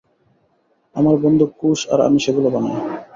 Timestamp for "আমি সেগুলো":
2.07-2.47